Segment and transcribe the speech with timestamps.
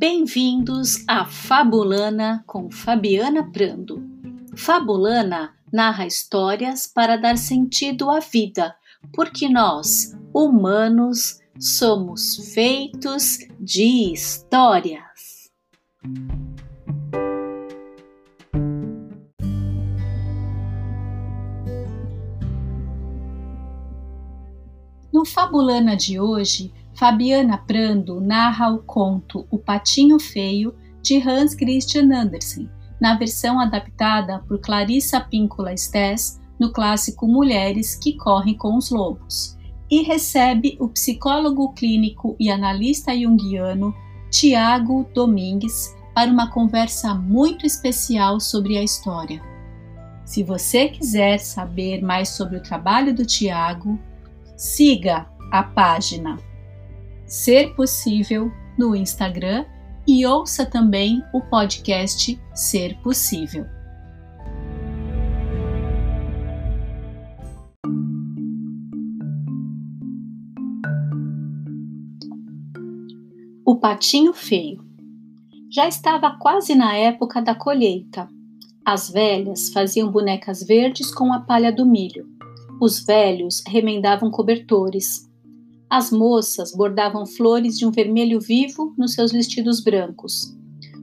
[0.00, 4.00] Bem-vindos a Fabulana com Fabiana Prando.
[4.56, 8.76] Fabulana narra histórias para dar sentido à vida,
[9.12, 15.50] porque nós, humanos, somos feitos de histórias.
[25.12, 32.12] No Fabulana de hoje, Fabiana Prando narra o conto O Patinho Feio de Hans Christian
[32.12, 32.68] Andersen,
[33.00, 39.56] na versão adaptada por Clarissa Píncola Stess no clássico Mulheres que Correm com os Lobos,
[39.88, 43.94] e recebe o psicólogo clínico e analista junguiano
[44.28, 49.40] Tiago Domingues para uma conversa muito especial sobre a história.
[50.24, 53.96] Se você quiser saber mais sobre o trabalho do Tiago,
[54.56, 56.47] siga a página
[57.28, 59.66] Ser Possível no Instagram
[60.06, 63.66] e ouça também o podcast Ser Possível.
[73.62, 74.82] O Patinho Feio
[75.70, 78.26] já estava quase na época da colheita.
[78.82, 82.26] As velhas faziam bonecas verdes com a palha do milho.
[82.80, 85.27] Os velhos remendavam cobertores.
[85.90, 90.54] As moças bordavam flores de um vermelho vivo nos seus vestidos brancos.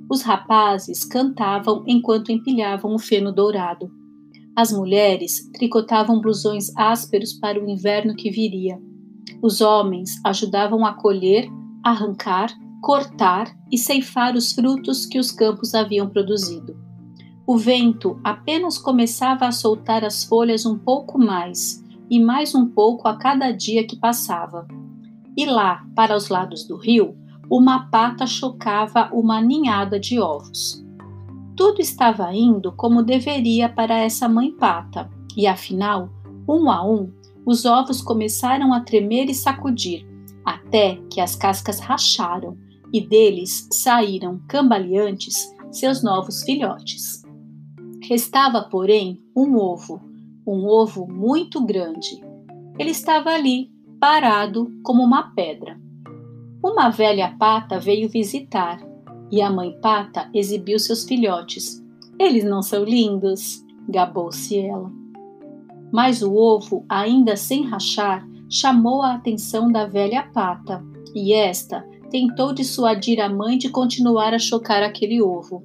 [0.07, 3.89] Os rapazes cantavam enquanto empilhavam o feno dourado.
[4.55, 8.79] As mulheres tricotavam blusões ásperos para o inverno que viria.
[9.41, 11.49] Os homens ajudavam a colher,
[11.83, 16.77] arrancar, cortar e ceifar os frutos que os campos haviam produzido.
[17.47, 23.07] O vento apenas começava a soltar as folhas um pouco mais, e mais um pouco
[23.07, 24.67] a cada dia que passava.
[25.37, 27.17] E lá, para os lados do rio,
[27.49, 30.83] uma pata chocava uma ninhada de ovos.
[31.55, 36.09] Tudo estava indo como deveria para essa mãe pata, e afinal,
[36.47, 37.11] um a um,
[37.45, 40.05] os ovos começaram a tremer e sacudir,
[40.43, 42.57] até que as cascas racharam
[42.93, 47.23] e deles saíram cambaleantes seus novos filhotes.
[48.07, 50.01] Restava, porém, um ovo,
[50.45, 52.23] um ovo muito grande.
[52.77, 55.79] Ele estava ali, parado como uma pedra.
[56.63, 58.79] Uma velha pata veio visitar
[59.31, 61.83] e a mãe pata exibiu seus filhotes.
[62.19, 63.63] Eles não são lindos?
[63.87, 64.91] gabou-se ela.
[65.91, 72.53] Mas o ovo, ainda sem rachar, chamou a atenção da velha pata e esta tentou
[72.53, 75.63] dissuadir a mãe de continuar a chocar aquele ovo.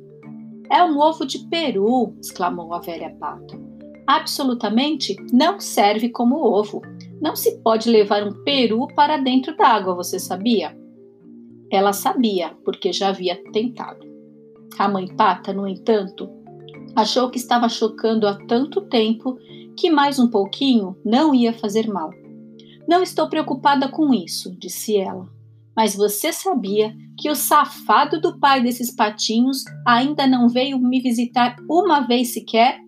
[0.71, 2.15] É um ovo de peru!
[2.21, 3.70] exclamou a velha pata
[4.11, 6.83] absolutamente não serve como ovo.
[7.23, 10.77] Não se pode levar um peru para dentro d'água, você sabia?
[11.71, 14.05] Ela sabia, porque já havia tentado.
[14.77, 16.29] A mãe pata, no entanto,
[16.97, 19.39] achou que estava chocando há tanto tempo
[19.77, 22.11] que mais um pouquinho não ia fazer mal.
[22.89, 25.29] Não estou preocupada com isso, disse ela.
[25.77, 31.55] Mas você sabia que o safado do pai desses patinhos ainda não veio me visitar
[31.69, 32.81] uma vez sequer?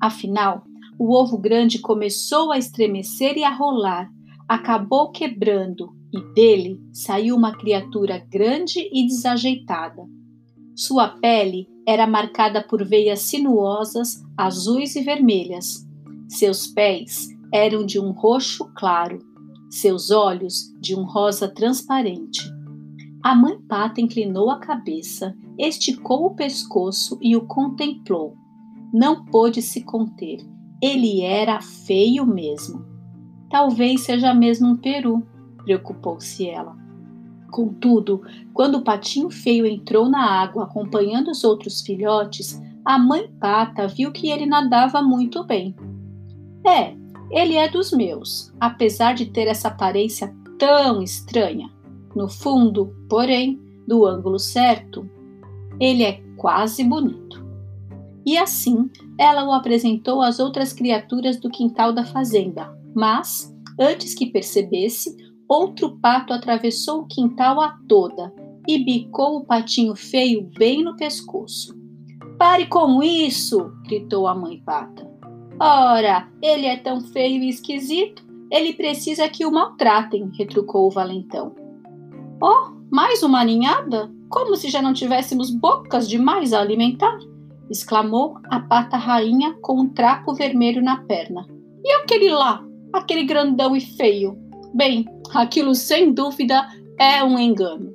[0.00, 0.64] Afinal,
[0.98, 4.10] o ovo grande começou a estremecer e a rolar,
[4.48, 10.02] acabou quebrando e dele saiu uma criatura grande e desajeitada.
[10.74, 15.86] Sua pele era marcada por veias sinuosas, azuis e vermelhas.
[16.28, 19.18] Seus pés eram de um roxo claro,
[19.68, 22.42] seus olhos de um rosa transparente.
[23.22, 28.39] A mãe pata inclinou a cabeça, esticou o pescoço e o contemplou
[28.92, 30.38] não pôde se conter.
[30.82, 32.84] Ele era feio mesmo.
[33.50, 35.22] Talvez seja mesmo um peru,
[35.64, 36.76] preocupou-se ela.
[37.50, 38.22] Contudo,
[38.54, 44.12] quando o patinho feio entrou na água acompanhando os outros filhotes, a mãe pata viu
[44.12, 45.74] que ele nadava muito bem.
[46.66, 46.94] É,
[47.30, 51.68] ele é dos meus, apesar de ter essa aparência tão estranha.
[52.14, 55.08] No fundo, porém, do ângulo certo,
[55.78, 57.19] ele é quase bonito.
[58.26, 62.72] E assim ela o apresentou às outras criaturas do quintal da fazenda.
[62.94, 65.16] Mas, antes que percebesse,
[65.48, 68.32] outro pato atravessou o quintal a toda
[68.68, 71.74] e bicou o patinho feio bem no pescoço.
[72.38, 73.70] Pare com isso!
[73.84, 75.10] gritou a mãe pata.
[75.58, 81.54] Ora, ele é tão feio e esquisito, ele precisa que o maltratem, retrucou o valentão.
[82.42, 84.10] Oh, mais uma ninhada?
[84.28, 87.18] Como se já não tivéssemos bocas demais a alimentar?
[87.70, 91.46] Exclamou a pata rainha com um trapo vermelho na perna.
[91.84, 94.36] E aquele lá, aquele grandão e feio?
[94.74, 96.68] Bem, aquilo sem dúvida
[96.98, 97.94] é um engano.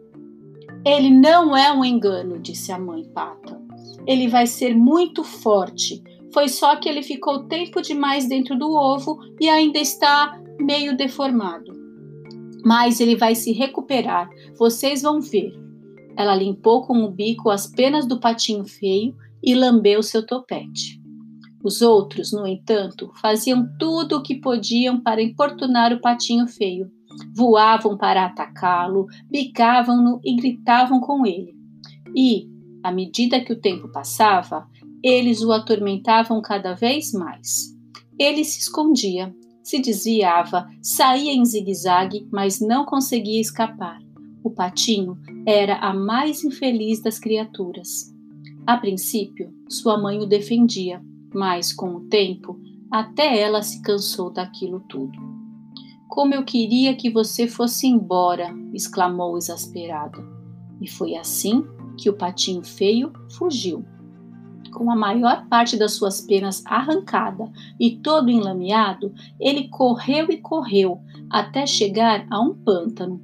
[0.85, 3.61] Ele não é um engano, disse a mãe pata.
[4.07, 6.01] Ele vai ser muito forte.
[6.33, 11.73] Foi só que ele ficou tempo demais dentro do ovo e ainda está meio deformado.
[12.63, 15.53] Mas ele vai se recuperar, vocês vão ver.
[16.17, 20.99] Ela limpou com o bico as penas do patinho feio e lambeu seu topete.
[21.63, 26.91] Os outros, no entanto, faziam tudo o que podiam para importunar o patinho feio,
[27.35, 31.55] voavam para atacá-lo, bicavam-no e gritavam com ele.
[32.15, 32.47] E,
[32.83, 34.67] à medida que o tempo passava,
[35.03, 37.75] eles o atormentavam cada vez mais.
[38.17, 43.99] Ele se escondia, se desviava, saía em zigue-zague, mas não conseguia escapar.
[44.43, 48.14] O patinho era a mais infeliz das criaturas.
[48.67, 50.99] A princípio, sua mãe o defendia,
[51.31, 52.59] mas com o tempo,
[52.91, 55.19] até ela se cansou daquilo tudo.
[56.07, 58.51] Como eu queria que você fosse embora!
[58.73, 60.17] exclamou exasperada.
[60.81, 61.63] E foi assim
[61.97, 63.85] que o patinho feio fugiu.
[64.73, 71.01] Com a maior parte das suas penas arrancada e todo enlameado, ele correu e correu
[71.29, 73.21] até chegar a um pântano.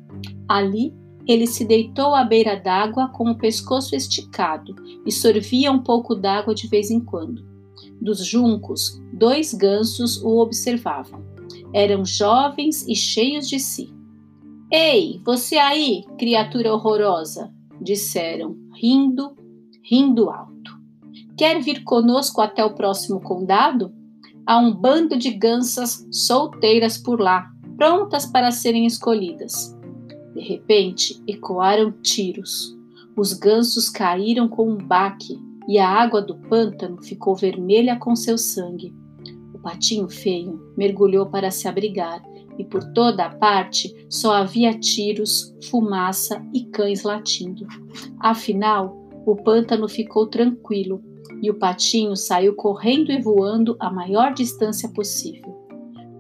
[0.47, 0.93] Ali,
[1.27, 4.75] ele se deitou à beira d'água com o pescoço esticado
[5.05, 7.45] e sorvia um pouco d'água de vez em quando.
[8.01, 11.23] Dos juncos, dois gansos o observavam.
[11.73, 13.93] Eram jovens e cheios de si.
[14.71, 17.53] Ei, você aí, criatura horrorosa!
[17.81, 19.35] disseram, rindo,
[19.83, 20.79] rindo alto.
[21.35, 23.91] Quer vir conosco até o próximo condado?
[24.45, 29.75] Há um bando de gansas solteiras por lá, prontas para serem escolhidas.
[30.33, 32.77] De repente, ecoaram tiros.
[33.15, 38.37] Os gansos caíram com um baque e a água do pântano ficou vermelha com seu
[38.37, 38.93] sangue
[39.61, 42.21] patinho feio mergulhou para se abrigar
[42.57, 47.65] e por toda a parte só havia tiros, fumaça e cães latindo.
[48.19, 51.01] Afinal, o pântano ficou tranquilo
[51.41, 55.59] e o patinho saiu correndo e voando a maior distância possível.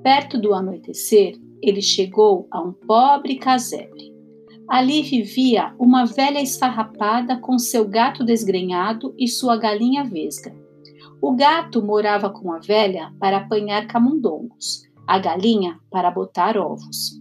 [0.01, 4.11] Perto do anoitecer, ele chegou a um pobre casebre.
[4.67, 10.55] Ali vivia uma velha esfarrapada com seu gato desgrenhado e sua galinha vesga.
[11.21, 17.19] O gato morava com a velha para apanhar camundongos, a galinha para botar ovos.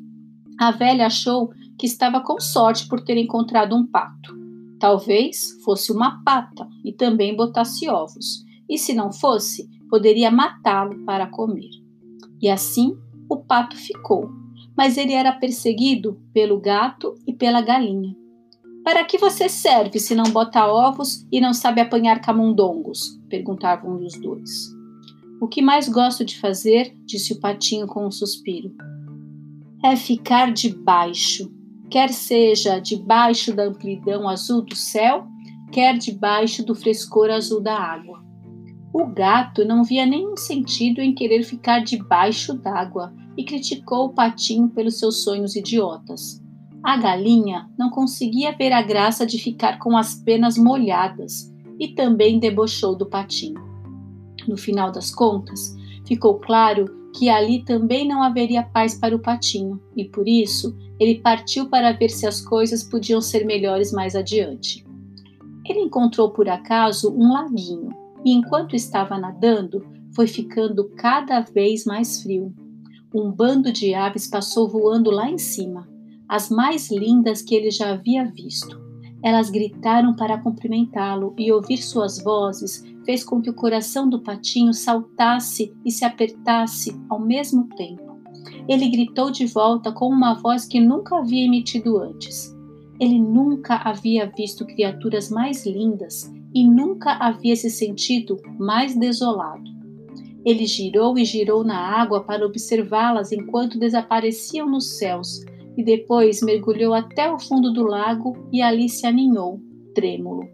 [0.58, 4.38] A velha achou que estava com sorte por ter encontrado um pato.
[4.78, 11.26] Talvez fosse uma pata e também botasse ovos, e se não fosse, poderia matá-lo para
[11.26, 11.70] comer.
[12.40, 12.96] E assim
[13.30, 14.28] o pato ficou,
[14.76, 18.14] mas ele era perseguido pelo gato e pela galinha.
[18.82, 23.20] Para que você serve se não bota ovos e não sabe apanhar camundongos?
[23.28, 24.50] perguntavam os dois.
[25.40, 28.74] O que mais gosto de fazer, disse o patinho com um suspiro,
[29.84, 31.50] é ficar debaixo,
[31.88, 35.26] quer seja debaixo da amplidão azul do céu,
[35.70, 38.22] quer debaixo do frescor azul da água.
[38.92, 44.68] O gato não via nenhum sentido em querer ficar debaixo d'água e criticou o patinho
[44.68, 46.42] pelos seus sonhos idiotas.
[46.82, 52.40] A galinha não conseguia ver a graça de ficar com as penas molhadas e também
[52.40, 53.62] debochou do patinho.
[54.48, 59.80] No final das contas, ficou claro que ali também não haveria paz para o patinho
[59.96, 64.84] e por isso ele partiu para ver se as coisas podiam ser melhores mais adiante.
[65.64, 69.84] Ele encontrou por acaso um laguinho e enquanto estava nadando,
[70.14, 72.54] foi ficando cada vez mais frio.
[73.14, 75.88] Um bando de aves passou voando lá em cima
[76.28, 78.80] as mais lindas que ele já havia visto.
[79.20, 84.72] Elas gritaram para cumprimentá-lo e ouvir suas vozes fez com que o coração do patinho
[84.72, 88.16] saltasse e se apertasse ao mesmo tempo.
[88.68, 92.56] Ele gritou de volta com uma voz que nunca havia emitido antes.
[93.00, 99.70] Ele nunca havia visto criaturas mais lindas e nunca havia se sentido mais desolado.
[100.44, 105.44] Ele girou e girou na água para observá-las enquanto desapareciam nos céus,
[105.76, 109.60] e depois mergulhou até o fundo do lago e ali se aninhou,
[109.94, 110.48] trêmulo.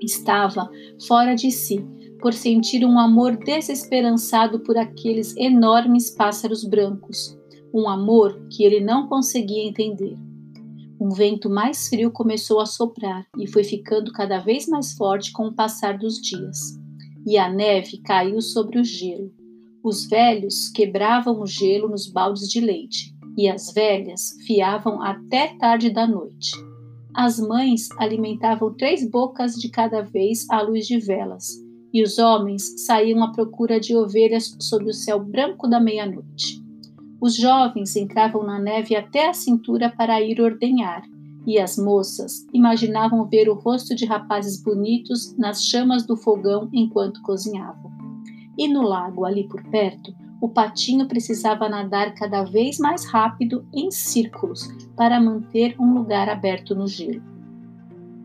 [0.00, 0.70] Estava
[1.06, 1.84] fora de si
[2.20, 7.38] por sentir um amor desesperançado por aqueles enormes pássaros brancos,
[7.72, 10.16] um amor que ele não conseguia entender.
[10.98, 15.48] Um vento mais frio começou a soprar e foi ficando cada vez mais forte com
[15.48, 16.58] o passar dos dias.
[17.26, 19.30] E a neve caiu sobre o gelo.
[19.84, 25.90] Os velhos quebravam o gelo nos baldes de leite e as velhas fiavam até tarde
[25.90, 26.52] da noite.
[27.14, 31.48] As mães alimentavam três bocas de cada vez à luz de velas,
[31.92, 36.65] e os homens saíam à procura de ovelhas sob o céu branco da meia-noite.
[37.20, 41.02] Os jovens entravam na neve até a cintura para ir ordenhar,
[41.46, 47.22] e as moças imaginavam ver o rosto de rapazes bonitos nas chamas do fogão enquanto
[47.22, 47.90] cozinhavam.
[48.58, 53.90] E no lago, ali por perto, o patinho precisava nadar cada vez mais rápido em
[53.90, 57.22] círculos para manter um lugar aberto no gelo.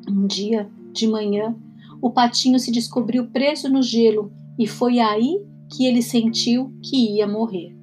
[0.10, 1.56] Um dia, de manhã,
[2.02, 7.28] o patinho se descobriu preso no gelo e foi aí que ele sentiu que ia
[7.28, 7.81] morrer.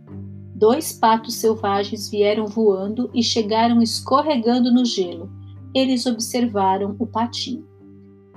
[0.59, 5.31] Dois patos selvagens vieram voando e chegaram escorregando no gelo.
[5.73, 7.65] Eles observaram o patinho.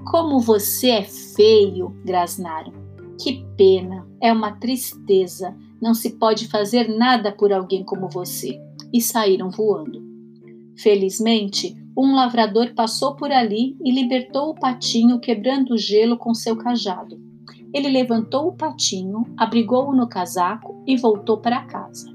[0.06, 1.90] Como você é feio!
[2.06, 2.74] grasnaram.
[3.20, 4.08] Que pena!
[4.22, 5.58] É uma tristeza.
[5.82, 8.62] Não se pode fazer nada por alguém como você.
[8.94, 10.00] E saíram voando.
[10.78, 16.56] Felizmente, um lavrador passou por ali e libertou o patinho, quebrando o gelo com seu
[16.56, 17.20] cajado.
[17.74, 22.14] Ele levantou o patinho, abrigou-o no casaco e voltou para casa.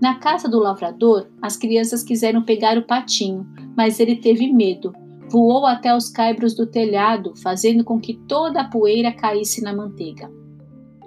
[0.00, 4.92] Na casa do lavrador, as crianças quiseram pegar o patinho, mas ele teve medo.
[5.28, 10.30] Voou até os caibros do telhado, fazendo com que toda a poeira caísse na manteiga.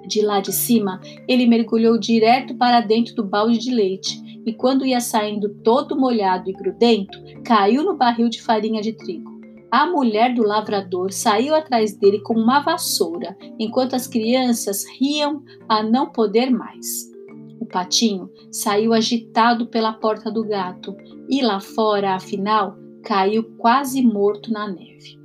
[0.07, 4.85] De lá de cima, ele mergulhou direto para dentro do balde de leite e, quando
[4.85, 9.30] ia saindo todo molhado e grudento, caiu no barril de farinha de trigo.
[9.71, 15.81] A mulher do lavrador saiu atrás dele com uma vassoura, enquanto as crianças riam a
[15.81, 17.09] não poder mais.
[17.57, 20.93] O patinho saiu agitado pela porta do gato
[21.29, 25.17] e lá fora, afinal, caiu quase morto na neve.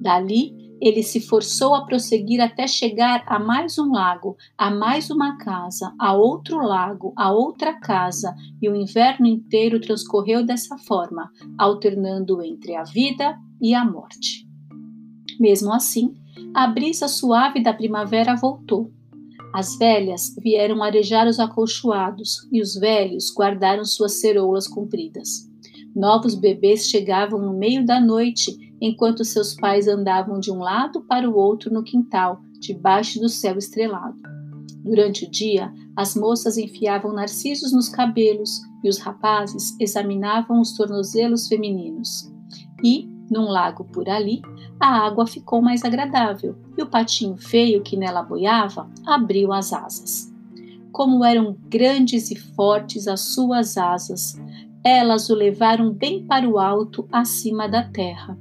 [0.00, 5.38] Dali, ele se forçou a prosseguir até chegar a mais um lago, a mais uma
[5.38, 12.42] casa, a outro lago, a outra casa, e o inverno inteiro transcorreu dessa forma, alternando
[12.42, 14.46] entre a vida e a morte.
[15.40, 16.14] Mesmo assim,
[16.54, 18.90] a brisa suave da primavera voltou.
[19.54, 25.48] As velhas vieram arejar os acolchoados e os velhos guardaram suas ceroulas compridas.
[25.94, 31.28] Novos bebês chegavam no meio da noite enquanto seus pais andavam de um lado para
[31.28, 34.20] o outro no quintal, debaixo do céu estrelado.
[34.84, 41.48] Durante o dia, as moças enfiavam narcisos nos cabelos e os rapazes examinavam os tornozelos
[41.48, 42.30] femininos.
[42.82, 44.42] E, num lago por ali,
[44.78, 50.30] a água ficou mais agradável e o patinho feio que nela boiava abriu as asas.
[50.92, 54.38] Como eram grandes e fortes as suas asas,
[54.84, 58.38] elas o levaram bem para o alto, acima da terra.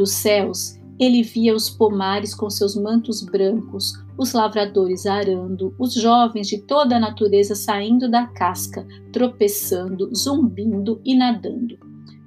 [0.00, 6.48] Dos céus, ele via os pomares com seus mantos brancos, os lavradores arando, os jovens
[6.48, 11.76] de toda a natureza saindo da casca, tropeçando, zumbindo e nadando.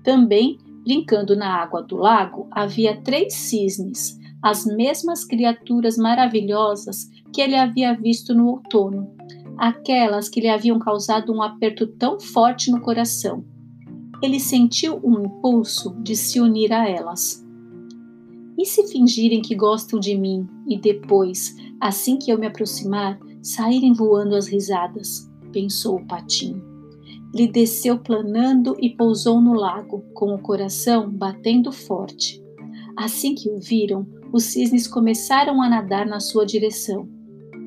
[0.03, 7.55] Também, brincando na água do lago, havia três cisnes, as mesmas criaturas maravilhosas que ele
[7.55, 9.15] havia visto no outono,
[9.57, 13.43] aquelas que lhe haviam causado um aperto tão forte no coração.
[14.21, 17.42] Ele sentiu um impulso de se unir a elas.
[18.57, 23.93] E se fingirem que gostam de mim e depois, assim que eu me aproximar, saírem
[23.93, 25.29] voando as risadas?
[25.51, 26.63] pensou o patinho.
[27.33, 32.43] Ele desceu planando e pousou no lago, com o coração batendo forte.
[32.97, 37.07] Assim que o viram, os cisnes começaram a nadar na sua direção.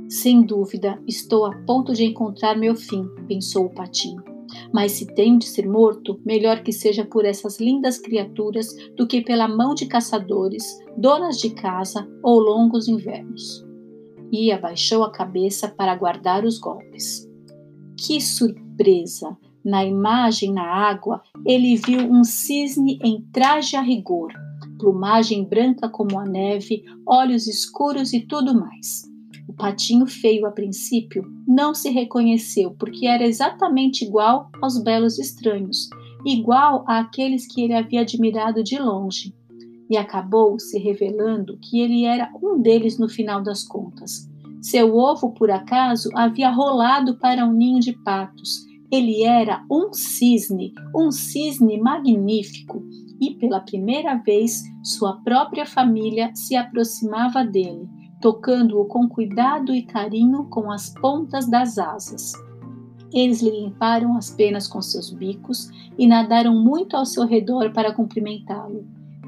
[0.09, 4.36] Sem dúvida, estou a ponto de encontrar meu fim, pensou o patinho.
[4.73, 9.21] Mas se tenho de ser morto, melhor que seja por essas lindas criaturas do que
[9.21, 10.65] pela mão de caçadores,
[10.97, 13.65] donas de casa ou longos invernos.
[14.33, 17.29] E abaixou a cabeça para guardar os golpes.
[17.97, 19.37] Que surpresa!
[19.65, 24.33] Na imagem na água, ele viu um cisne em traje a rigor,
[24.79, 29.16] plumagem branca como a neve, olhos escuros e tudo mais
[29.57, 35.89] patinho feio a princípio não se reconheceu porque era exatamente igual aos belos estranhos,
[36.25, 39.35] igual àqueles que ele havia admirado de longe,
[39.89, 44.29] e acabou se revelando que ele era um deles no final das contas.
[44.61, 48.67] Seu ovo, por acaso, havia rolado para um ninho de patos.
[48.91, 52.85] Ele era um cisne, um cisne magnífico,
[53.21, 57.89] e pela primeira vez sua própria família se aproximava dele
[58.21, 62.33] tocando-o com cuidado e carinho com as pontas das asas.
[63.13, 67.93] Eles lhe limparam as penas com seus bicos e nadaram muito ao seu redor para
[67.93, 68.85] cumprimentá-lo.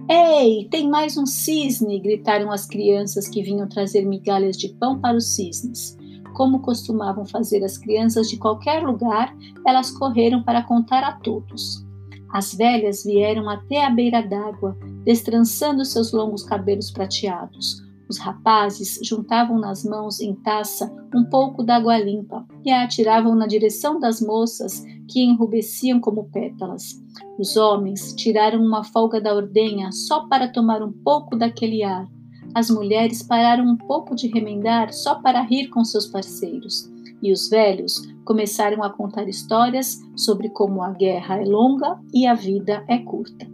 [0.08, 2.00] Ei, tem mais um cisne!
[2.00, 5.96] gritaram as crianças que vinham trazer migalhas de pão para os cisnes.
[6.34, 9.34] Como costumavam fazer as crianças de qualquer lugar,
[9.66, 11.84] elas correram para contar a todos.
[12.30, 17.87] As velhas vieram até a beira d'água, destrançando seus longos cabelos prateados.
[18.08, 23.46] Os rapazes juntavam nas mãos em taça um pouco d'água limpa e a atiravam na
[23.46, 27.02] direção das moças que enrubesciam como pétalas.
[27.38, 32.08] Os homens tiraram uma folga da ordenha só para tomar um pouco daquele ar.
[32.54, 36.90] As mulheres pararam um pouco de remendar só para rir com seus parceiros.
[37.22, 42.34] E os velhos começaram a contar histórias sobre como a guerra é longa e a
[42.34, 43.46] vida é curta.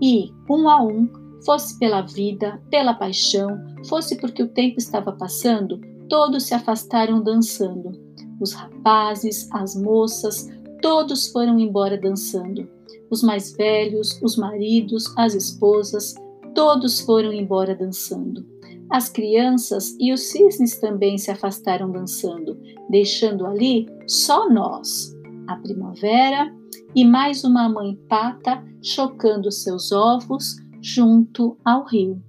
[0.00, 1.08] E, um a um,
[1.44, 3.58] fosse pela vida, pela paixão,
[3.88, 7.92] fosse porque o tempo estava passando, todos se afastaram dançando.
[8.40, 10.48] Os rapazes, as moças,
[10.80, 12.68] todos foram embora dançando.
[13.10, 16.14] Os mais velhos, os maridos, as esposas,
[16.54, 18.44] todos foram embora dançando.
[18.90, 22.58] As crianças e os cisnes também se afastaram dançando,
[22.90, 26.54] deixando ali só nós, a primavera
[26.94, 32.20] e mais uma mãe pata chocando seus ovos junto ao rio.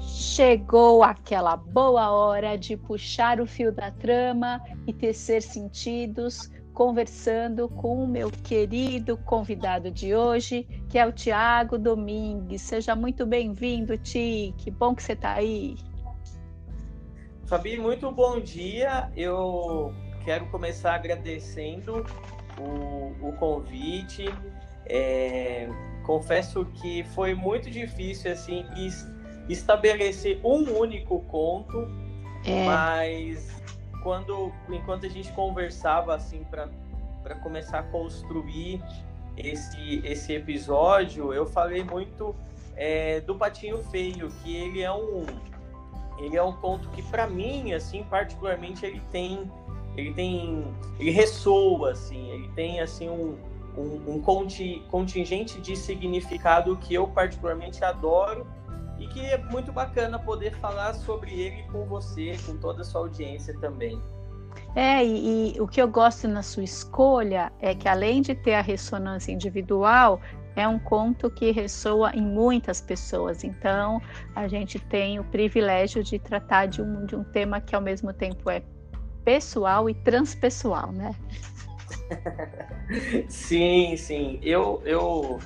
[0.00, 8.02] Chegou aquela boa hora de puxar o fio da trama e tecer sentidos, conversando com
[8.02, 12.62] o meu querido convidado de hoje, que é o Tiago Domingues.
[12.62, 14.54] Seja muito bem-vindo, Ti.
[14.56, 15.89] Que bom que você está aí.
[17.50, 19.10] Fabi, muito bom dia.
[19.16, 19.92] Eu
[20.24, 22.06] quero começar agradecendo
[22.56, 24.26] o, o convite.
[24.86, 25.68] É,
[26.06, 28.64] confesso que foi muito difícil assim
[29.48, 31.88] estabelecer um único conto,
[32.44, 32.66] é.
[32.66, 33.60] mas
[34.04, 38.80] quando enquanto a gente conversava assim para começar a construir
[39.36, 42.32] esse esse episódio, eu falei muito
[42.76, 45.26] é, do Patinho Feio, que ele é um
[46.20, 49.50] ele é um conto que para mim assim particularmente ele tem
[49.96, 50.64] ele tem
[50.98, 53.36] ele ressoa assim ele tem assim um,
[53.76, 54.22] um, um
[54.88, 58.46] contingente de significado que eu particularmente adoro
[58.98, 63.00] e que é muito bacana poder falar sobre ele com você com toda a sua
[63.00, 64.00] audiência também.
[64.74, 68.54] É, e, e, o que eu gosto na sua escolha é que além de ter
[68.54, 70.20] a ressonância individual,
[70.56, 73.44] é um conto que ressoa em muitas pessoas.
[73.44, 74.00] Então,
[74.34, 78.12] a gente tem o privilégio de tratar de um, de um tema que ao mesmo
[78.12, 78.62] tempo é
[79.24, 81.14] pessoal e transpessoal, né?
[83.28, 84.40] sim, sim.
[84.42, 85.38] Eu, eu,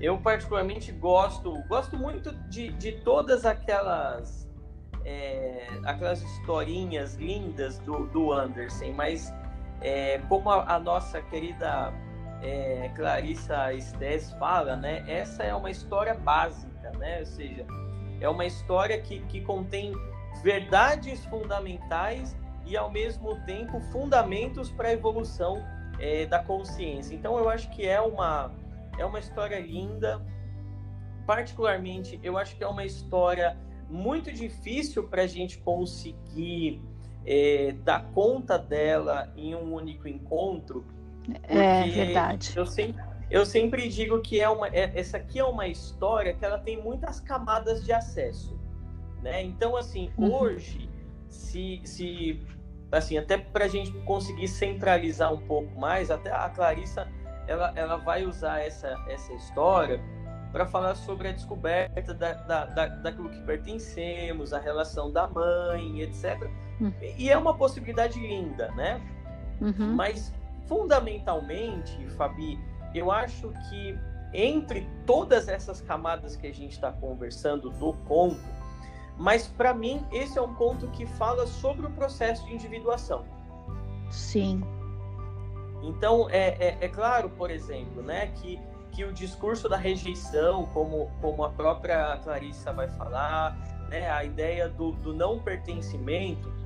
[0.00, 4.48] eu particularmente gosto, gosto muito de, de todas aquelas
[5.04, 9.32] é, aquelas historinhas lindas do, do Anderson, mas
[9.80, 11.92] é, como a, a nossa querida
[12.42, 15.04] é, Clarissa Estes fala, né?
[15.06, 17.20] Essa é uma história básica, né?
[17.20, 17.66] Ou seja,
[18.20, 19.92] é uma história que, que contém
[20.42, 25.64] verdades fundamentais e ao mesmo tempo fundamentos para a evolução
[25.98, 27.14] é, da consciência.
[27.14, 28.50] Então eu acho que é uma
[28.98, 30.20] é uma história linda.
[31.26, 33.56] Particularmente, eu acho que é uma história
[33.88, 36.82] muito difícil para a gente conseguir
[37.24, 40.84] é, dar conta dela em um único encontro,
[41.42, 42.52] é verdade.
[42.56, 46.44] Eu sempre, eu sempre digo que é uma, é, essa aqui é uma história que
[46.44, 48.58] ela tem muitas camadas de acesso,
[49.22, 49.42] né?
[49.42, 50.32] Então, assim, uhum.
[50.34, 50.88] hoje,
[51.28, 52.40] se, se
[52.90, 57.06] assim, até para a gente conseguir centralizar um pouco mais, até a Clarissa,
[57.46, 60.00] ela, ela vai usar essa, essa história
[60.52, 66.00] para falar sobre a descoberta da, da, da, daquilo que pertencemos, a relação da mãe,
[66.00, 66.50] etc.
[66.80, 66.92] Uhum.
[67.00, 69.00] E é uma possibilidade linda, né?
[69.60, 69.94] Uhum.
[69.94, 70.34] Mas
[70.70, 72.56] fundamentalmente, Fabi,
[72.94, 73.98] eu acho que
[74.32, 78.40] entre todas essas camadas que a gente está conversando do conto,
[79.18, 83.24] mas para mim esse é um conto que fala sobre o processo de individuação.
[84.12, 84.62] Sim.
[85.82, 88.60] Então é, é, é claro, por exemplo, né, que,
[88.92, 93.56] que o discurso da rejeição, como, como a própria Clarissa vai falar,
[93.88, 96.59] né, a ideia do, do não pertencimento,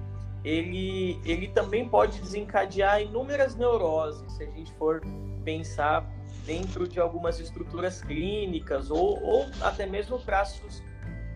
[0.45, 5.01] ele, ele também pode desencadear inúmeras neuroses, se a gente for
[5.43, 6.07] pensar
[6.45, 10.83] dentro de algumas estruturas clínicas ou, ou até mesmo traços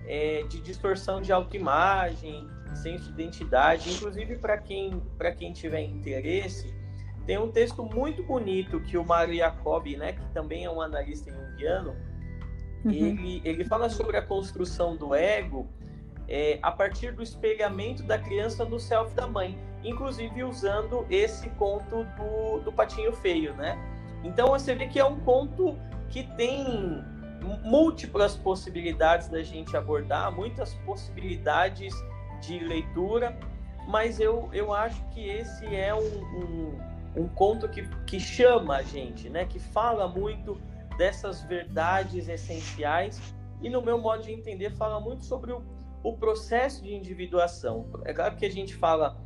[0.07, 3.91] é, de distorção de autoimagem, senso de identidade.
[3.91, 5.03] Inclusive, para quem,
[5.39, 6.75] quem tiver interesse,
[7.27, 11.31] tem um texto muito bonito que o Mário Jacobi, né, que também é um analista
[11.31, 11.97] junguiano,
[12.85, 12.91] uhum.
[12.91, 15.67] ele, ele fala sobre a construção do ego
[16.29, 22.05] é, a partir do espelhamento da criança no self da mãe, inclusive usando esse conto
[22.17, 23.79] do, do patinho feio, né?
[24.23, 25.79] Então você vê que é um conto
[26.11, 27.03] que tem
[27.63, 31.95] múltiplas possibilidades da gente abordar, muitas possibilidades
[32.41, 33.39] de leitura,
[33.87, 38.83] mas eu, eu acho que esse é um, um, um conto que, que chama a
[38.83, 39.47] gente, né?
[39.47, 40.61] Que fala muito
[40.99, 43.21] dessas verdades essenciais
[43.63, 45.63] e, no meu modo de entender, fala muito sobre o,
[46.03, 47.87] o processo de individuação.
[48.05, 49.21] É claro que a gente fala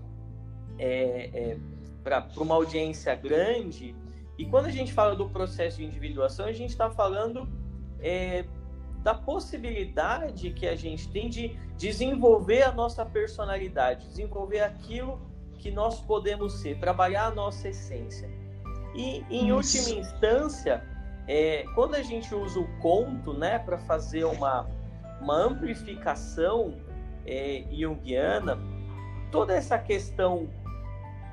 [0.78, 1.58] é, é,
[2.02, 3.94] para uma audiência grande,
[4.38, 7.48] e quando a gente fala do processo de individuação, a gente está falando
[8.00, 8.44] é,
[9.02, 15.20] da possibilidade que a gente tem de desenvolver a nossa personalidade, desenvolver aquilo
[15.58, 18.28] que nós podemos ser, trabalhar a nossa essência.
[18.94, 19.78] E, em Isso.
[19.78, 20.84] última instância,
[21.26, 24.68] é, quando a gente usa o conto né, para fazer uma,
[25.22, 26.74] uma amplificação
[27.24, 28.58] é, junguiana,
[29.30, 30.48] toda essa questão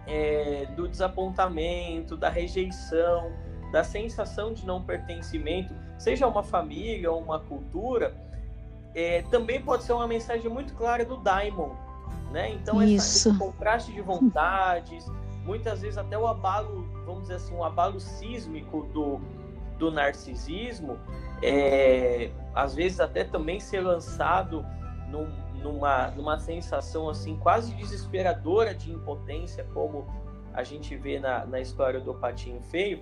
[0.06, 3.32] é, do desapontamento, da rejeição,
[3.72, 8.16] da sensação de não pertencimento, seja uma família ou uma cultura,
[8.94, 11.72] é, também pode ser uma mensagem muito clara do Daimon,
[12.32, 12.52] né?
[12.52, 15.06] Então essa, esse contraste de vontades,
[15.44, 19.20] muitas vezes até o abalo, vamos dizer assim, um abalo sísmico do,
[19.80, 21.00] do narcisismo,
[21.42, 24.64] é, às vezes até também ser lançado
[25.10, 25.28] num,
[25.64, 30.06] numa, numa sensação assim quase desesperadora de impotência, como
[30.54, 33.02] a gente vê na, na história do patinho feio,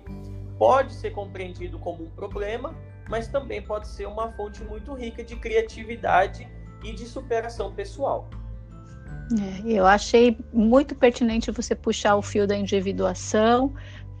[0.56, 2.74] pode ser compreendido como um problema,
[3.08, 6.48] mas também pode ser uma fonte muito rica de criatividade
[6.84, 8.28] e de superação pessoal.
[9.30, 13.74] É, eu achei muito pertinente você puxar o fio da individuação,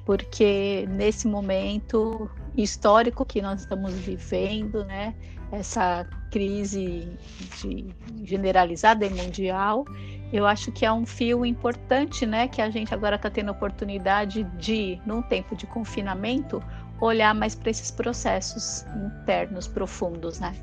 [0.08, 5.14] porque nesse momento histórico que nós estamos vivendo, né,
[5.52, 7.06] essa crise
[7.60, 7.94] de,
[8.24, 9.84] generalizada e mundial,
[10.32, 13.52] eu acho que é um fio importante, né, que a gente agora está tendo a
[13.52, 16.62] oportunidade de, num tempo de confinamento,
[17.02, 20.54] olhar mais para esses processos internos profundos, né?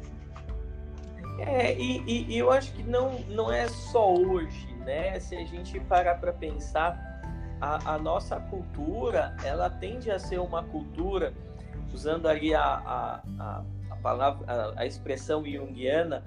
[1.38, 5.20] É, e, e, eu acho que não, não é só hoje, né?
[5.20, 7.15] Se a gente parar para pensar,
[7.60, 11.34] a, a, nossa cultura, ela tende a ser uma cultura,
[11.94, 16.24] usando ali a, a, a, a palavra, a, a expressão junguiana,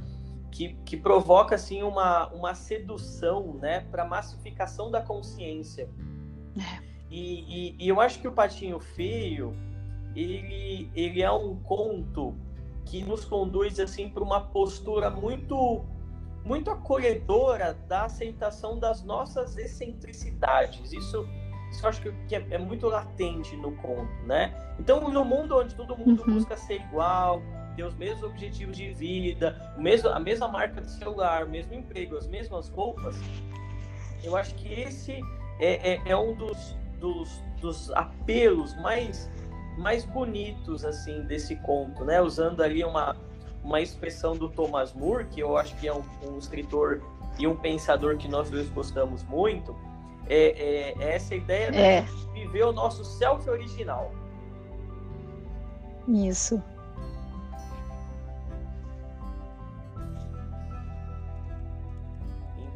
[0.51, 5.89] que, que provoca assim uma, uma sedução né, para massificação da consciência.
[6.57, 6.89] É.
[7.11, 9.55] E, e, e, eu acho que o Patinho Feio
[10.15, 12.35] ele, ele é um conto
[12.85, 15.85] que nos conduz assim para uma postura muito
[16.45, 20.93] muito acolhedora da aceitação das nossas excentricidades.
[20.93, 21.29] Isso,
[21.71, 24.55] isso eu acho que é, é muito latente no conto, né?
[24.79, 26.35] Então, no mundo onde todo mundo uhum.
[26.35, 27.43] busca ser igual,
[27.77, 31.75] ter os mesmos objetivos de vida, o mesmo, a mesma marca de celular, o mesmo
[31.75, 33.17] emprego, as mesmas roupas,
[34.23, 35.21] eu acho que esse
[35.61, 39.31] é, é, é um dos, dos, dos apelos mais,
[39.77, 42.21] mais bonitos assim desse conto, né?
[42.21, 43.17] Usando ali uma,
[43.63, 47.03] uma expressão do Thomas More, que eu acho que é um, um escritor
[47.39, 49.75] e um pensador que nós dois gostamos muito,
[50.29, 52.03] é, é, é essa ideia é.
[52.03, 54.11] de viver o nosso self original.
[56.07, 56.63] Isso.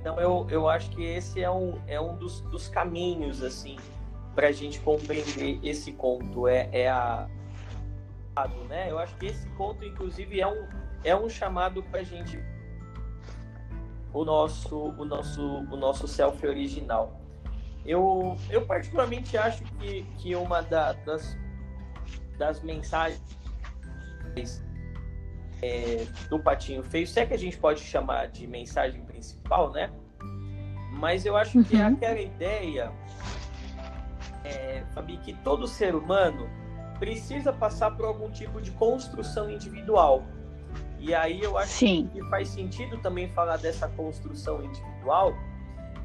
[0.01, 3.77] Então eu, eu acho que esse é um, é um dos, dos caminhos assim
[4.35, 7.29] para a gente compreender esse conto é, é a
[8.68, 8.90] né?
[8.90, 10.68] Eu acho que esse conto inclusive é um,
[11.05, 12.42] é um chamado para a gente
[14.12, 17.21] o nosso o nosso o nosso self original.
[17.85, 21.37] Eu, eu particularmente acho que, que uma da, das,
[22.38, 23.21] das mensagens
[25.61, 29.90] é, do Patinho Feio, se é que a gente pode chamar de mensagem principal, né?
[30.92, 31.95] Mas eu acho que é uhum.
[31.95, 32.92] aquela ideia,
[34.45, 36.49] é, Fabi, que todo ser humano
[37.03, 40.23] precisa passar por algum tipo de construção individual.
[41.01, 42.09] E aí eu acho Sim.
[42.12, 45.35] que faz sentido também falar dessa construção individual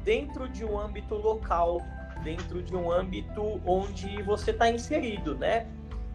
[0.02, 1.80] dentro de um âmbito local,
[2.24, 5.68] dentro de um âmbito onde você está inserido, né?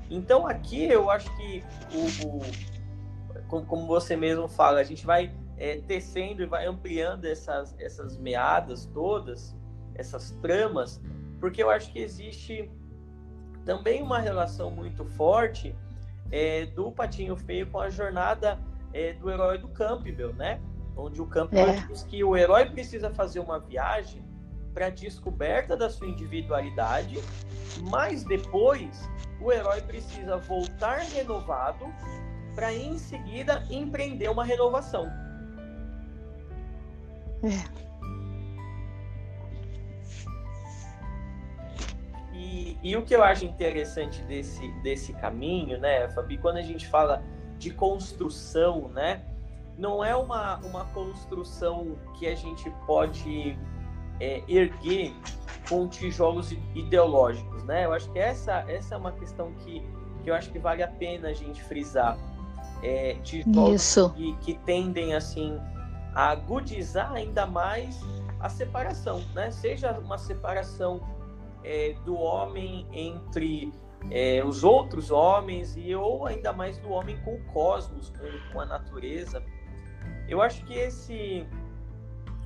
[0.10, 5.78] Então aqui eu acho que o, o como, você mesmo fala, a gente vai é,
[5.78, 9.56] tecendo e vai ampliando essas, essas meadas todas,
[9.96, 11.00] essas tramas,
[11.40, 12.70] porque eu acho que existe
[13.66, 15.76] também uma relação muito forte
[16.32, 18.60] é, do Patinho Feio com a jornada
[18.94, 20.60] é, do herói do Campbell, né?
[20.96, 21.88] Onde o Campbell é.
[21.88, 24.24] diz que o herói precisa fazer uma viagem
[24.74, 27.20] para descoberta da sua individualidade,
[27.90, 29.10] mas depois
[29.42, 31.86] o herói precisa voltar renovado
[32.56, 35.06] para em seguida empreender uma renovação.
[37.44, 37.84] É.
[42.84, 47.24] E, o que eu acho interessante desse, desse caminho, né, Fabi, quando a gente fala
[47.58, 49.24] de construção, né,
[49.78, 53.58] não é uma, uma construção que a gente pode
[54.20, 55.14] é, erguer
[55.68, 57.86] com tijolos ideológicos, né?
[57.86, 59.82] Eu acho que essa, essa é uma questão que,
[60.24, 62.18] que eu acho que vale a pena a gente frisar.
[62.84, 65.58] É, tijolos que, que, tendem, assim,
[66.14, 68.00] a agudizar ainda mais
[68.40, 69.50] a separação, né?
[69.52, 71.02] Seja uma separação
[71.64, 73.74] é, do homem entre
[74.12, 78.60] é, os outros homens e ou ainda mais do homem com o cosmos, com, com
[78.60, 79.44] a natureza.
[80.28, 81.46] Eu acho que esse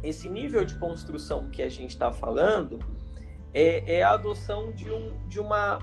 [0.04, 2.80] esse nível de construção que a gente está falando
[3.54, 5.80] é, é, a adoção de, um, de, uma,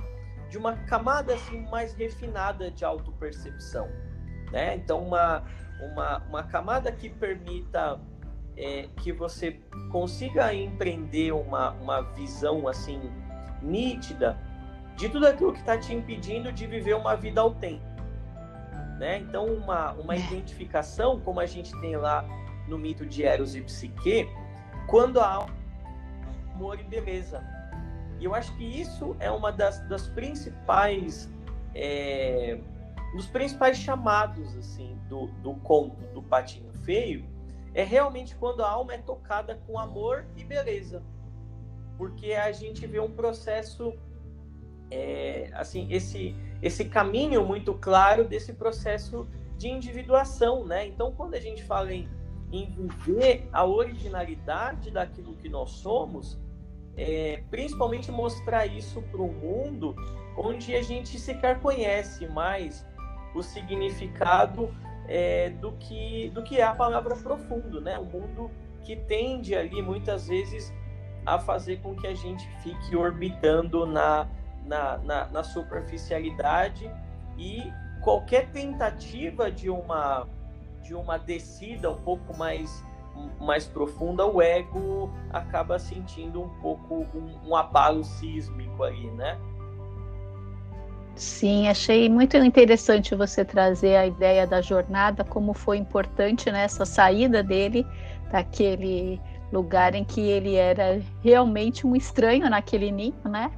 [0.48, 3.88] de uma camada assim, mais refinada de autopercepção.
[4.52, 4.76] Né?
[4.76, 5.44] Então, uma,
[5.80, 8.00] uma, uma camada que permita
[8.56, 13.00] é, que você consiga empreender uma, uma visão assim
[13.64, 14.38] nítida
[14.96, 17.94] de tudo aquilo que está te impedindo de viver uma vida autêntica.
[18.98, 19.18] Né?
[19.18, 22.24] Então, uma, uma identificação, como a gente tem lá
[22.68, 24.28] no mito de Eros e Psique,
[24.86, 25.46] quando há
[26.54, 27.42] amor e beleza.
[28.20, 31.28] E eu acho que isso é uma das, das principais
[31.74, 32.58] é,
[33.14, 37.24] dos principais chamados assim do, do conto do patinho feio
[37.74, 41.02] é realmente quando a alma é tocada com amor e beleza
[41.96, 43.92] porque a gente vê um processo
[44.90, 49.26] é, assim esse esse caminho muito claro desse processo
[49.56, 52.08] de individuação né então quando a gente fala em
[52.54, 56.38] em viver a originalidade daquilo que nós somos,
[56.96, 59.96] é, principalmente mostrar isso para o mundo
[60.36, 62.86] onde a gente sequer conhece mais
[63.34, 64.72] o significado
[65.08, 67.98] é, do, que, do que é a palavra profundo, né?
[67.98, 68.50] O mundo
[68.84, 70.72] que tende ali muitas vezes
[71.24, 74.28] a fazer com que a gente fique orbitando na,
[74.64, 76.90] na, na, na superficialidade
[77.38, 77.62] e
[78.02, 80.26] qualquer tentativa de uma
[80.82, 82.84] de uma descida um pouco mais
[83.40, 89.38] mais profunda, o ego acaba sentindo um pouco um, um abalo sísmico aí, né?
[91.14, 96.86] Sim, achei muito interessante você trazer a ideia da jornada, como foi importante nessa né,
[96.86, 97.86] saída dele
[98.32, 99.20] daquele
[99.54, 103.52] lugar em que ele era realmente um estranho naquele ninho, né?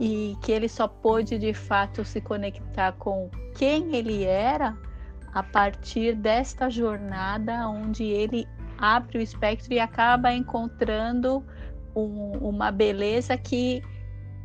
[0.00, 4.76] E que ele só pôde de fato se conectar com quem ele era
[5.32, 8.48] a partir desta jornada onde ele
[8.78, 11.44] abre o espectro e acaba encontrando
[11.94, 13.82] um, uma beleza que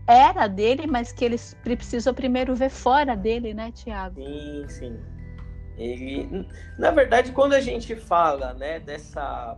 [0.08, 4.22] era dele, mas que ele precisou primeiro ver fora dele, né, Tiago?
[4.22, 5.00] Sim, sim.
[5.78, 9.58] Ele, na verdade, quando a gente fala, né, dessa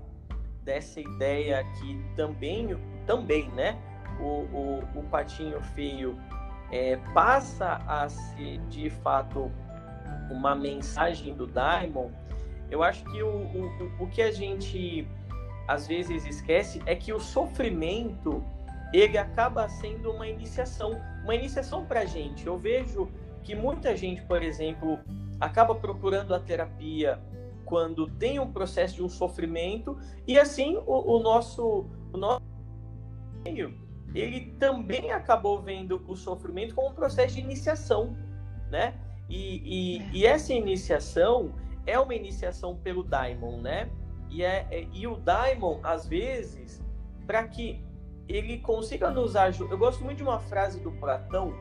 [0.68, 3.80] dessa ideia que também, também, né,
[4.20, 6.20] o, o, o patinho feio
[6.74, 9.50] é, passa a ser de fato
[10.30, 12.12] uma mensagem do Daimon,
[12.70, 15.08] eu acho que o, o, o que a gente
[15.70, 18.44] às vezes esquece é que o sofrimento
[18.94, 22.46] ele acaba sendo uma iniciação, uma iniciação para gente.
[22.46, 23.10] Eu vejo
[23.42, 25.00] que muita gente, por exemplo,
[25.40, 27.22] acaba procurando a terapia
[27.68, 32.42] quando tem um processo de um sofrimento e assim o, o nosso o nosso
[34.16, 38.18] ele também acabou vendo o sofrimento como um processo de iniciação,
[38.72, 38.96] né?
[39.30, 41.54] E, e, e, essa iniciação
[41.86, 43.90] é uma iniciação pelo Daimon, né?
[44.30, 46.82] E, é, é e o Daimon, às vezes,
[47.26, 47.84] para que
[48.28, 49.72] ele consiga nos ajudar.
[49.72, 51.54] Eu gosto muito de uma frase do Platão,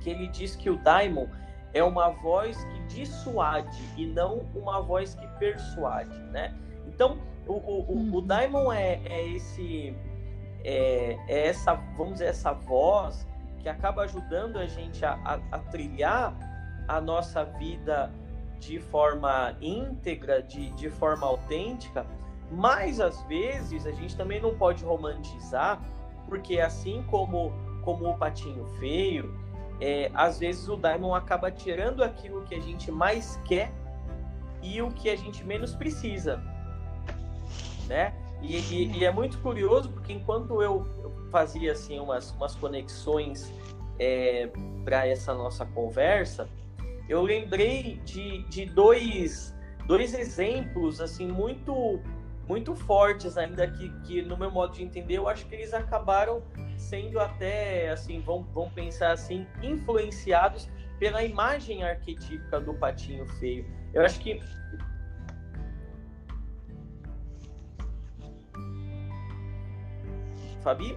[0.00, 1.26] que ele diz que o Daimon
[1.72, 6.54] é uma voz que dissuade e não uma voz que persuade, né?
[6.86, 8.26] Então, o, o, o, o uhum.
[8.26, 9.94] Daimon é, é esse.
[10.64, 13.26] É, é, essa, vamos dizer, essa voz
[13.60, 16.34] que acaba ajudando a gente a, a, a trilhar
[16.88, 18.10] a nossa vida
[18.58, 22.06] de forma íntegra, de, de forma autêntica,
[22.50, 25.80] mas às vezes a gente também não pode romantizar,
[26.28, 27.52] porque assim como,
[27.82, 29.34] como o patinho feio,
[29.80, 33.72] é, às vezes o Daimon acaba tirando aquilo que a gente mais quer
[34.62, 36.42] e o que a gente menos precisa,
[37.86, 38.14] né?
[38.42, 40.86] E, e, e é muito curioso porque enquanto eu
[41.30, 43.52] fazia assim umas, umas conexões
[43.98, 44.50] é,
[44.84, 46.48] para essa nossa conversa,
[47.08, 49.54] eu lembrei de, de dois,
[49.86, 52.00] dois exemplos assim muito
[52.48, 56.42] muito fortes ainda que, que no meu modo de entender eu acho que eles acabaram
[56.76, 64.04] sendo até assim vão, vão pensar assim influenciados pela imagem arquetípica do patinho feio eu
[64.04, 64.40] acho que
[70.62, 70.96] Fabi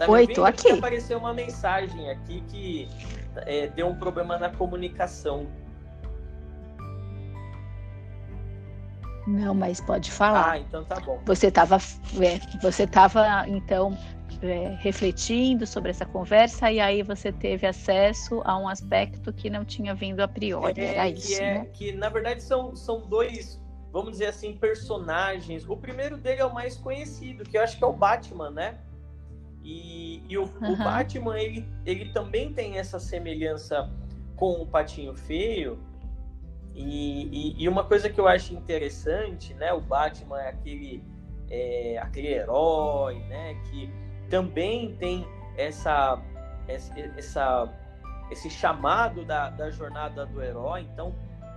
[0.00, 0.70] Tá Oi, tô aqui.
[0.70, 2.88] Apareceu uma mensagem aqui que
[3.44, 5.46] é, deu um problema na comunicação.
[9.30, 10.52] Não, mas pode falar.
[10.52, 11.20] Ah, então tá bom.
[11.24, 13.96] Você estava, é, você estava então
[14.42, 19.64] é, refletindo sobre essa conversa e aí você teve acesso a um aspecto que não
[19.64, 20.80] tinha vindo a priori.
[20.80, 21.66] É, Era isso, que é, né?
[21.72, 23.60] Que na verdade são, são dois,
[23.92, 25.68] vamos dizer assim, personagens.
[25.68, 28.78] O primeiro dele é o mais conhecido, que eu acho que é o Batman, né?
[29.62, 30.72] E, e o, uhum.
[30.72, 33.90] o Batman ele, ele também tem essa semelhança
[34.36, 35.78] com o Patinho Feio.
[36.74, 39.72] E, e, e, uma coisa que eu acho interessante, né?
[39.72, 41.02] O Batman é aquele,
[41.50, 43.54] é, aquele herói, né?
[43.68, 43.92] Que
[44.28, 46.20] também tem essa,
[46.68, 47.68] essa,
[48.30, 50.86] esse chamado da, da jornada do herói.
[50.92, 51.14] Então,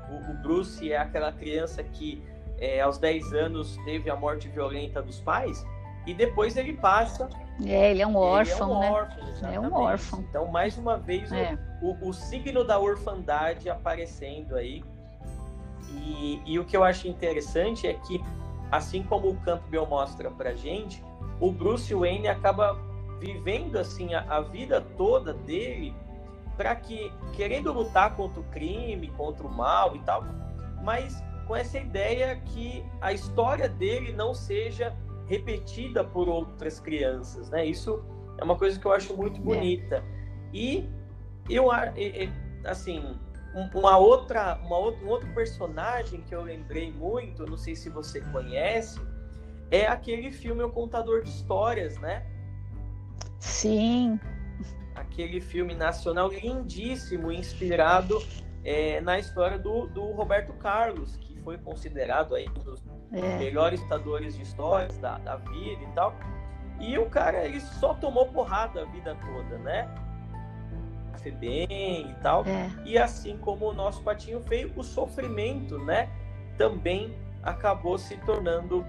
[0.09, 2.21] o, o Bruce é aquela criança que
[2.57, 5.65] é, aos 10 anos teve a morte violenta dos pais
[6.05, 7.29] e depois ele passa.
[7.63, 8.91] É, ele é um órfão, ele é um né?
[8.91, 10.25] órfão, é um órfão.
[10.29, 11.57] Então, mais uma vez, é.
[11.81, 14.83] o, o, o, signo da orfandade aparecendo aí.
[15.93, 18.23] E, e, o que eu acho interessante é que,
[18.71, 21.03] assim como o Campbell mostra pra gente,
[21.39, 22.79] o Bruce Wayne acaba
[23.19, 25.93] vivendo assim a, a vida toda dele
[26.57, 30.23] para que querendo lutar contra o crime, contra o mal e tal,
[30.83, 34.95] mas com essa ideia que a história dele não seja
[35.27, 37.65] repetida por outras crianças, né?
[37.65, 38.03] Isso
[38.37, 39.43] é uma coisa que eu acho muito é.
[39.43, 39.95] bonita.
[39.97, 40.03] É.
[40.53, 40.89] E
[41.49, 41.69] eu
[42.65, 43.15] assim,
[43.73, 48.19] uma outra, uma outra, um outro personagem que eu lembrei muito, não sei se você
[48.19, 48.99] conhece,
[49.69, 52.25] é aquele filme O Contador de Histórias, né?
[53.39, 54.19] Sim.
[54.95, 58.21] Aquele filme nacional lindíssimo, inspirado
[58.63, 63.37] é, na história do, do Roberto Carlos, que foi considerado aí um dos é.
[63.37, 66.15] melhores contadores de histórias da, da vida e tal.
[66.79, 69.87] E o cara, ele só tomou porrada a vida toda, né?
[71.31, 72.45] Bem e tal.
[72.45, 72.69] É.
[72.85, 76.09] E assim como o nosso patinho feio, o sofrimento, né?
[76.57, 78.85] Também acabou se tornando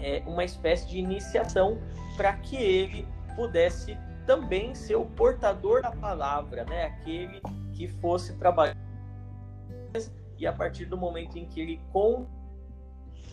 [0.00, 1.78] é, uma espécie de iniciação
[2.16, 6.84] para que ele pudesse também ser o portador da palavra, né?
[6.84, 7.40] Aquele
[7.72, 8.76] que fosse trabalhar
[10.38, 12.26] e a partir do momento em que ele com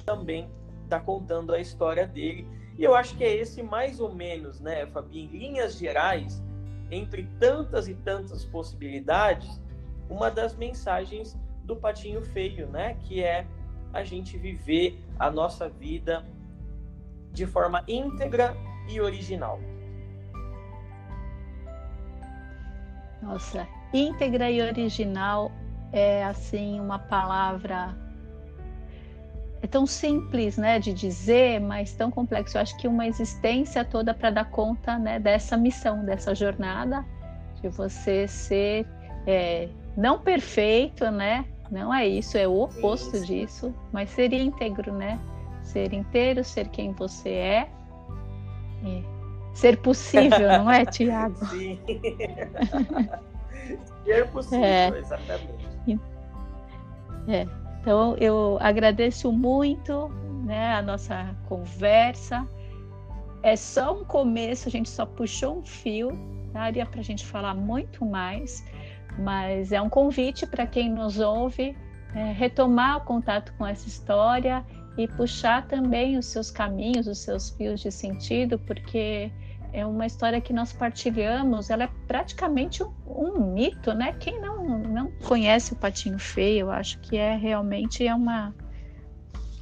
[0.06, 0.50] também
[0.84, 2.48] está contando a história dele.
[2.78, 6.42] E eu acho que é esse mais ou menos, né, Fabi, em linhas gerais,
[6.92, 9.62] entre tantas e tantas possibilidades,
[10.10, 13.48] uma das mensagens do Patinho Feio, né, que é
[13.94, 16.26] a gente viver a nossa vida
[17.32, 18.56] de forma íntegra
[18.90, 19.60] e original.
[23.22, 25.52] Nossa, íntegra e original
[25.94, 27.96] é assim uma palavra
[29.62, 32.58] é tão simples, né, de dizer, mas tão complexo.
[32.58, 37.06] Eu acho que uma existência toda para dar conta, né, dessa missão, dessa jornada,
[37.62, 38.88] de você ser
[39.28, 41.46] é, não perfeito, né?
[41.70, 43.26] Não é isso, é o oposto isso.
[43.26, 45.20] disso, mas ser íntegro, né?
[45.64, 47.70] ser inteiro, ser quem você é.
[48.86, 49.02] é.
[49.54, 51.46] Ser possível, não é, Tiago?
[51.46, 51.80] Sim.
[54.06, 54.98] ser possível, é.
[54.98, 56.02] exatamente.
[57.28, 57.46] É.
[57.82, 60.10] Então, eu agradeço muito
[60.46, 62.48] né, a nossa conversa.
[63.44, 66.12] É só um começo, a gente só puxou um fio,
[66.54, 68.64] daria para a gente falar muito mais,
[69.18, 71.76] mas é um convite para quem nos ouve
[72.14, 74.66] é, retomar o contato com essa história
[74.98, 79.32] e puxar também os seus caminhos, os seus fios de sentido, porque
[79.74, 84.14] é uma história que nós partilhamos, ela é praticamente um, um, mito, né?
[84.20, 88.54] Quem não, não conhece o Patinho Feio, eu acho que é realmente é uma,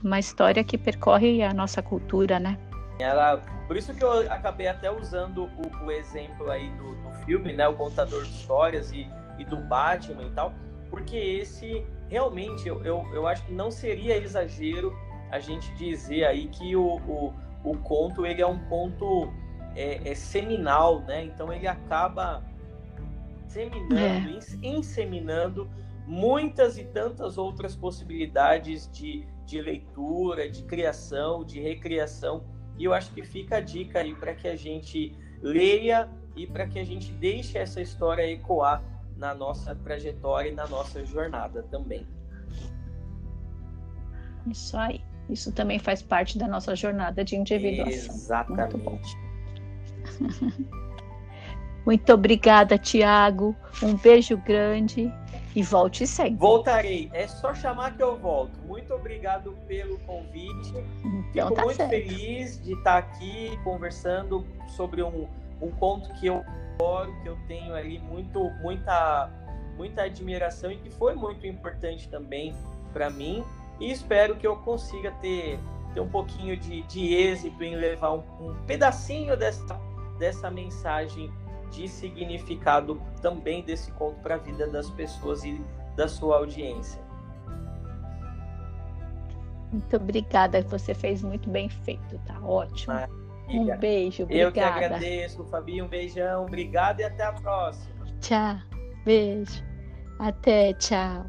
[0.03, 2.57] uma história que percorre a nossa cultura, né?
[2.99, 7.53] Ela, por isso que eu acabei até usando o, o exemplo aí do, do, filme,
[7.53, 7.67] né?
[7.67, 10.53] O contador de histórias e, e do Batman e tal,
[10.89, 14.93] porque esse realmente eu, eu, eu acho que não seria exagero
[15.31, 19.31] a gente dizer aí que o, o, o conto ele é um conto
[19.75, 21.23] é, é seminal, né?
[21.23, 22.43] Então ele acaba
[23.49, 24.41] seminando, é.
[24.61, 25.69] inseminando
[26.05, 32.43] muitas e tantas outras possibilidades de, de leitura, de criação, de recriação.
[32.77, 36.67] E eu acho que fica a dica aí para que a gente leia e para
[36.67, 38.83] que a gente deixe essa história ecoar
[39.17, 42.07] na nossa trajetória e na nossa jornada também.
[44.47, 45.01] Isso aí.
[45.29, 48.15] Isso também faz parte da nossa jornada de individuação.
[48.15, 49.15] Exatamente.
[50.19, 50.79] Muito,
[51.89, 53.55] Muito obrigada, Tiago.
[53.81, 55.11] Um beijo grande
[55.55, 56.35] e volte sempre.
[56.35, 57.09] Voltarei.
[57.11, 58.51] É só chamar que eu volto.
[58.67, 60.71] Muito obrigado pelo convite.
[61.03, 61.89] Então, Fico tá muito certo.
[61.89, 65.27] feliz de estar aqui conversando sobre um,
[65.59, 69.31] um conto que eu adoro, que eu tenho ali muito, muita,
[69.75, 72.53] muita admiração e que foi muito importante também
[72.93, 73.43] para mim.
[73.79, 75.57] e espero que eu consiga ter,
[75.95, 79.81] ter um pouquinho de, de êxito em levar um, um pedacinho dessa,
[80.19, 81.31] dessa mensagem
[81.71, 85.61] de significado também desse conto para a vida das pessoas e
[85.95, 87.01] da sua audiência.
[89.71, 92.93] Muito obrigada, você fez muito bem feito, tá ótimo.
[93.47, 94.47] Um beijo, obrigada.
[94.47, 98.05] Eu que agradeço, Fabi, um beijão, obrigado e até a próxima.
[98.19, 98.57] Tchau,
[99.05, 99.63] beijo.
[100.19, 101.25] Até, tchau.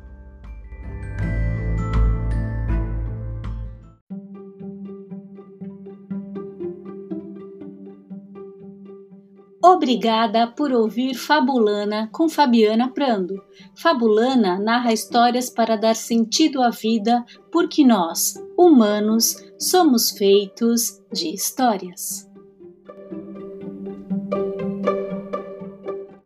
[9.72, 13.40] Obrigada por ouvir Fabulana com Fabiana Prando.
[13.74, 22.29] Fabulana narra histórias para dar sentido à vida, porque nós, humanos, somos feitos de histórias.